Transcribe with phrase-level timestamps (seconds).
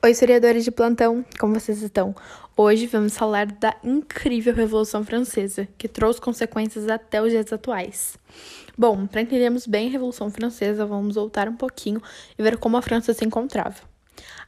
[0.00, 2.14] Oi, historiadores de plantão, como vocês estão?
[2.56, 8.16] Hoje vamos falar da incrível Revolução Francesa, que trouxe consequências até os dias atuais.
[8.76, 12.00] Bom, para entendermos bem a Revolução Francesa, vamos voltar um pouquinho
[12.38, 13.74] e ver como a França se encontrava.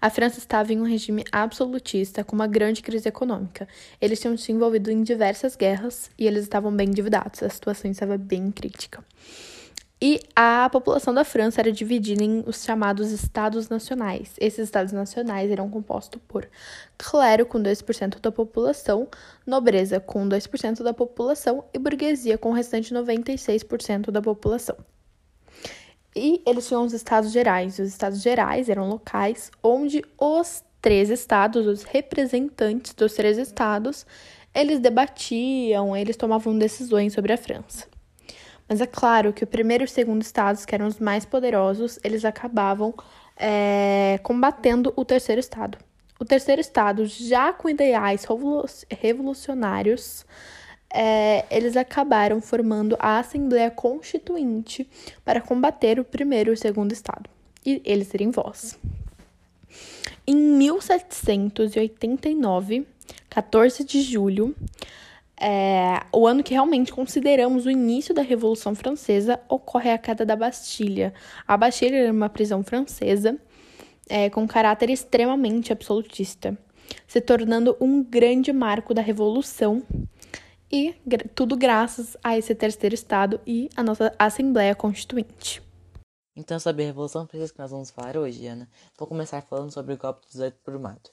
[0.00, 3.66] A França estava em um regime absolutista com uma grande crise econômica.
[4.00, 7.42] Eles tinham se envolvido em diversas guerras e eles estavam bem endividados.
[7.42, 9.04] A situação estava bem crítica.
[10.02, 14.32] E a população da França era dividida em os chamados estados nacionais.
[14.40, 16.48] Esses estados nacionais eram compostos por
[16.96, 19.06] clero, com 2% da população,
[19.46, 24.76] nobreza, com 2% da população, e burguesia, com o restante 96% da população.
[26.16, 27.78] E eles tinham os estados gerais.
[27.78, 34.06] Os estados gerais eram locais onde os três estados, os representantes dos três estados,
[34.54, 37.86] eles debatiam, eles tomavam decisões sobre a França.
[38.70, 41.98] Mas é claro que o primeiro e o segundo estados, que eram os mais poderosos,
[42.04, 42.94] eles acabavam
[43.36, 45.76] é, combatendo o terceiro estado.
[46.20, 48.24] O terceiro estado, já com ideais
[48.88, 50.24] revolucionários,
[50.88, 54.88] é, eles acabaram formando a Assembleia Constituinte
[55.24, 57.28] para combater o primeiro e o segundo estado.
[57.66, 58.78] E eles terem voz.
[60.24, 62.86] Em 1789,
[63.28, 64.54] 14 de julho,
[65.40, 70.36] é, o ano que realmente consideramos o início da Revolução Francesa ocorre a queda da
[70.36, 71.14] Bastilha.
[71.48, 73.38] A Bastilha era uma prisão francesa
[74.06, 76.58] é, com caráter extremamente absolutista,
[77.06, 79.82] se tornando um grande marco da Revolução
[80.70, 80.94] e
[81.34, 85.62] tudo graças a esse terceiro Estado e a nossa Assembleia Constituinte.
[86.36, 88.68] Então, sobre a Revolução Francesa que nós vamos falar hoje, Ana,
[88.98, 91.10] vou começar falando sobre o golpe de 18 por mato.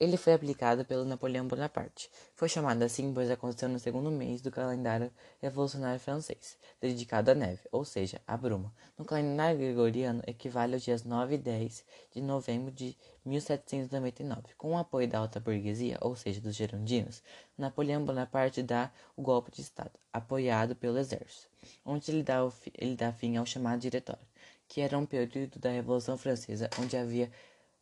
[0.00, 2.10] Ele foi aplicado pelo Napoleão Bonaparte.
[2.34, 7.60] Foi chamado assim pois aconteceu no segundo mês do calendário revolucionário francês, dedicado à neve,
[7.70, 8.72] ou seja, à bruma.
[8.98, 14.54] No calendário gregoriano, equivale aos dias 9 e 10 de novembro de 1799.
[14.56, 17.22] Com o apoio da alta burguesia, ou seja, dos gerondinos,
[17.56, 21.48] Napoleão Bonaparte dá o golpe de Estado, apoiado pelo exército,
[21.84, 22.40] onde ele dá,
[22.76, 24.26] ele dá fim ao chamado Diretório,
[24.68, 27.30] que era um período da Revolução Francesa onde havia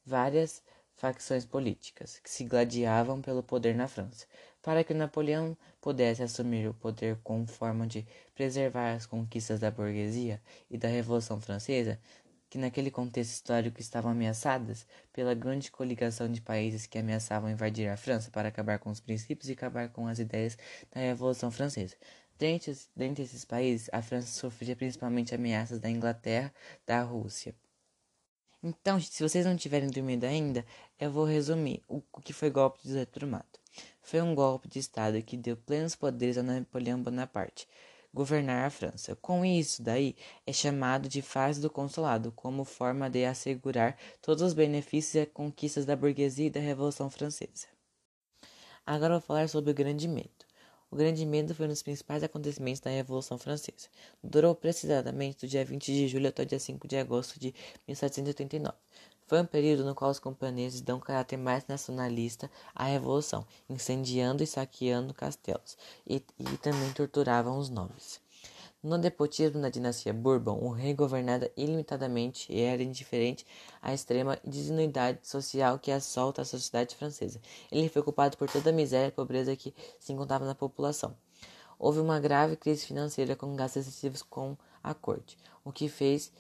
[0.05, 0.63] várias
[0.97, 4.27] facções políticas que se gladiavam pelo poder na França.
[4.63, 10.41] Para que Napoleão pudesse assumir o poder com forma de preservar as conquistas da burguesia
[10.71, 11.99] e da Revolução Francesa,
[12.49, 17.97] que naquele contexto histórico estavam ameaçadas pela grande coligação de países que ameaçavam invadir a
[17.97, 20.57] França para acabar com os princípios e acabar com as ideias
[20.93, 21.97] da Revolução Francesa.
[22.39, 26.53] Dentre, esses países, a França sofria principalmente ameaças da Inglaterra,
[26.87, 27.55] da Rússia,
[28.65, 30.65] então, se vocês não tiverem dormido ainda,
[30.99, 33.61] eu vou resumir o que foi golpe de José Trumato.
[34.01, 37.69] Foi um golpe de Estado que deu plenos poderes a Napoleão Bonaparte
[38.15, 39.15] governar a França.
[39.17, 40.17] Com isso, daí
[40.47, 45.85] é chamado de fase do consulado, como forma de assegurar todos os benefícios e conquistas
[45.85, 47.67] da burguesia e da Revolução Francesa.
[48.87, 50.44] Agora vou falar sobre o Grande Medo.
[50.95, 53.89] O Grande Medo foi um dos principais acontecimentos da Revolução Francesa.
[54.23, 57.53] Durou precisamente do dia 20 de julho até o dia 5 de agosto de
[57.89, 58.77] 1789.
[59.27, 64.47] Foi um período no qual os camponeses dão caráter mais nacionalista à revolução, incendiando e
[64.47, 68.24] saqueando castelos, e, e também torturavam os nobres.
[68.85, 73.47] No nepotismo da dinastia Bourbon, o rei governava ilimitadamente e era indiferente
[73.81, 77.41] à extrema desigualdade social que assolta a sociedade francesa.
[77.73, 81.17] Ele foi culpado por toda a miséria e pobreza que se encontrava na população.
[81.79, 86.31] Houve uma grave crise financeira com gastos excessivos com a corte, o que fez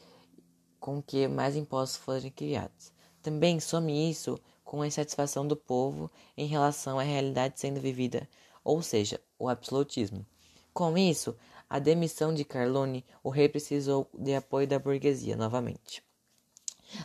[0.78, 2.93] com que mais impostos fossem criados.
[3.22, 8.28] Também some isso com a insatisfação do povo em relação à realidade sendo vivida,
[8.62, 10.27] ou seja, o absolutismo.
[10.75, 11.37] Com isso,
[11.69, 16.02] a demissão de Carlone, o rei precisou de apoio da burguesia novamente.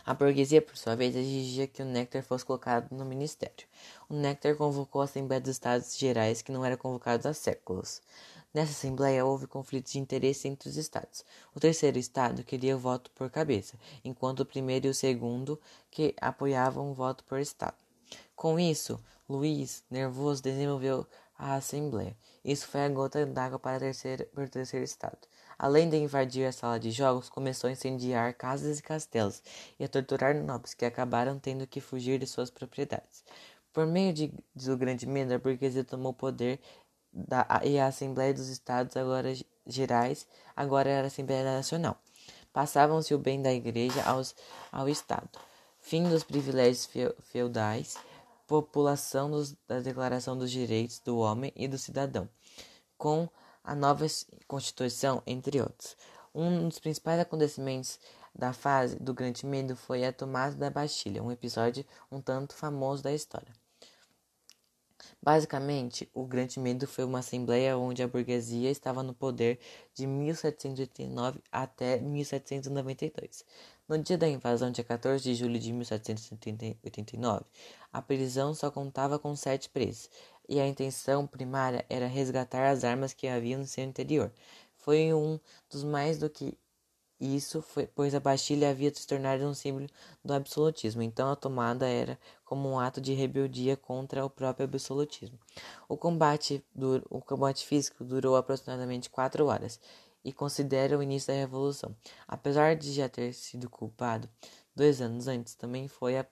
[0.04, 3.66] A burguesia, por sua vez, exigia que o Néctar fosse colocado no ministério.
[4.08, 8.00] O Néctar convocou a Assembleia dos Estados Gerais, que não era convocada há séculos.
[8.52, 11.24] Nessa Assembleia houve conflitos de interesse entre os estados.
[11.54, 15.60] O terceiro estado queria o voto por cabeça, enquanto o primeiro e o segundo
[15.90, 17.76] que apoiavam o voto por estado.
[18.34, 21.06] Com isso, Luiz, nervoso, desenvolveu
[21.40, 22.14] a Assembleia.
[22.44, 23.86] Isso foi a gota d'água para,
[24.34, 25.18] para o terceiro estado.
[25.58, 29.42] Além de invadir a sala de jogos, começou a incendiar casas e castelos
[29.78, 33.24] e a torturar nobres que acabaram tendo que fugir de suas propriedades.
[33.72, 36.60] Por meio de, do grande medo, a burguesia tomou poder
[37.12, 39.32] da, e a Assembleia dos Estados agora
[39.66, 41.98] gerais agora era a Assembleia Nacional.
[42.52, 44.34] Passavam-se o bem da Igreja aos,
[44.70, 45.28] ao Estado.
[45.78, 46.88] Fim dos privilégios
[47.22, 47.96] feudais
[48.50, 52.28] população dos, da Declaração dos Direitos do Homem e do Cidadão,
[52.98, 53.28] com
[53.62, 54.04] a nova
[54.48, 55.96] Constituição, entre outros.
[56.34, 58.00] Um dos principais acontecimentos
[58.34, 63.04] da fase do Grande Medo foi a tomada da Bastilha, um episódio um tanto famoso
[63.04, 63.59] da história.
[65.22, 69.58] Basicamente, o Grande Medo foi uma assembleia onde a burguesia estava no poder
[69.94, 73.44] de 1789 até 1792.
[73.88, 77.44] No dia da invasão, dia 14 de julho de 1789,
[77.92, 80.08] a prisão só contava com sete presos,
[80.48, 84.32] e a intenção primária era resgatar as armas que haviam no seu interior.
[84.76, 85.38] Foi um
[85.70, 86.56] dos mais do que
[87.20, 89.86] isso foi, pois a Bastilha havia se tornado um símbolo
[90.24, 95.38] do absolutismo, então a tomada era como um ato de rebeldia contra o próprio absolutismo.
[95.88, 96.64] O combate,
[97.10, 99.78] o combate físico durou aproximadamente quatro horas
[100.24, 101.94] e considera o início da Revolução.
[102.26, 104.28] Apesar de já ter sido culpado
[104.74, 106.26] dois anos antes, também foi a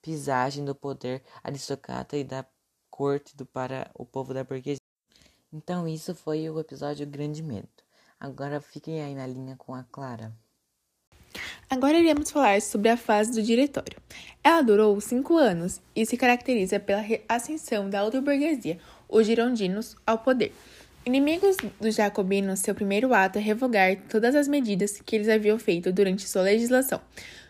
[0.00, 2.44] pisagem do poder aristocrata e da
[2.90, 4.80] corte do, para o povo da burguesia.
[5.52, 7.68] Então, isso foi o episódio Grande Medo.
[8.22, 10.32] Agora fiquem aí na linha com a Clara.
[11.68, 13.98] Agora iremos falar sobre a fase do diretório.
[14.44, 18.78] Ela durou cinco anos e se caracteriza pela ascensão da burguesia,
[19.08, 20.54] os girondinos, ao poder.
[21.04, 25.92] Inimigos dos jacobinos, seu primeiro ato é revogar todas as medidas que eles haviam feito
[25.92, 27.00] durante sua legislação.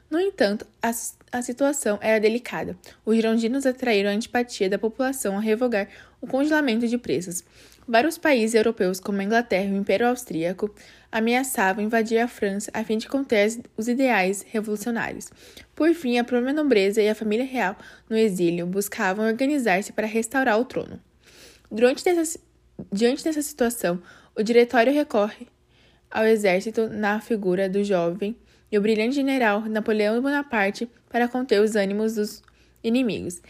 [0.08, 0.90] No entanto, a,
[1.32, 2.78] a situação era delicada.
[3.04, 5.88] Os girondinos atraíram a antipatia da população a revogar
[6.18, 7.44] o congelamento de preços.
[7.92, 10.74] Vários países europeus, como a Inglaterra e o Império Austríaco,
[11.10, 15.30] ameaçavam invadir a França a fim de conter os ideais revolucionários.
[15.74, 17.76] Por fim, a própria nobreza e a família real
[18.08, 20.98] no exílio buscavam organizar-se para restaurar o trono.
[21.70, 22.40] Dessa,
[22.90, 24.00] diante dessa situação,
[24.34, 25.46] o diretório recorre
[26.10, 28.34] ao exército na figura do jovem
[28.70, 32.42] e o brilhante general Napoleão Bonaparte para conter os ânimos dos
[32.82, 33.42] inimigos.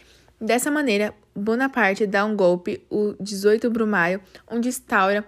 [0.43, 5.25] Dessa maneira, Bonaparte dá um golpe, o 18 de maio, onde instaura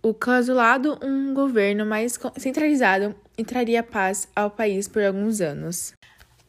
[0.00, 5.92] o clausulado um governo mais centralizado e traria paz ao país por alguns anos.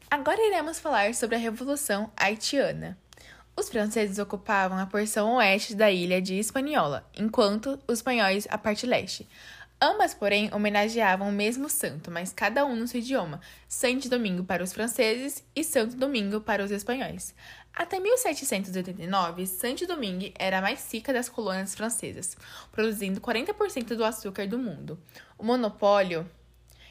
[0.09, 2.97] Agora iremos falar sobre a Revolução Haitiana.
[3.57, 8.85] Os franceses ocupavam a porção oeste da ilha de Hispaniola, enquanto os espanhóis a parte
[8.85, 9.27] leste.
[9.79, 14.63] Ambas, porém, homenageavam o mesmo santo, mas cada um no seu idioma: Santo Domingo para
[14.63, 17.35] os franceses e Santo Domingo para os espanhóis.
[17.71, 22.35] Até 1789, Santo Domingo era a mais rica das colônias francesas,
[22.71, 24.99] produzindo 40% do açúcar do mundo.
[25.37, 26.27] O monopólio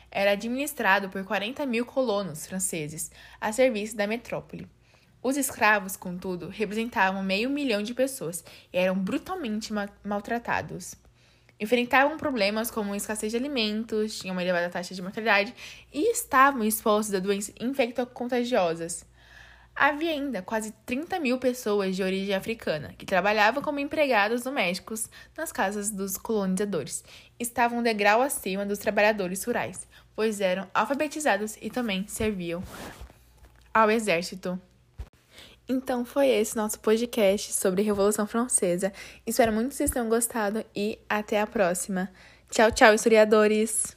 [0.08, 3.10] era administrado por 40 mil colonos franceses
[3.40, 4.68] a serviço da metrópole.
[5.20, 10.94] Os escravos, contudo, representavam meio milhão de pessoas e eram brutalmente ma maltratados.
[11.58, 15.54] Enfrentavam problemas como escassez de alimentos, tinham uma elevada taxa de mortalidade
[15.92, 19.06] e estavam expostos a doenças infecto-contagiosas.
[19.74, 25.52] Havia ainda quase 30 mil pessoas de origem africana que trabalhavam como empregados domésticos nas
[25.52, 27.04] casas dos colonizadores.
[27.38, 32.62] Estavam um degrau acima dos trabalhadores rurais, pois eram alfabetizados e também serviam
[33.72, 34.58] ao exército.
[35.68, 38.92] Então foi esse nosso podcast sobre Revolução Francesa.
[39.26, 42.08] Espero muito que vocês tenham gostado e até a próxima.
[42.50, 43.95] Tchau, tchau, historiadores!